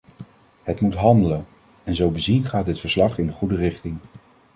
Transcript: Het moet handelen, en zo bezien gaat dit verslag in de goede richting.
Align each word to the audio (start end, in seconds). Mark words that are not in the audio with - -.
Het 0.63 0.81
moet 0.81 0.95
handelen, 0.95 1.45
en 1.83 1.95
zo 1.95 2.09
bezien 2.11 2.43
gaat 2.45 2.65
dit 2.65 2.79
verslag 2.79 3.17
in 3.17 3.27
de 3.27 3.33
goede 3.33 3.55
richting. 3.55 3.97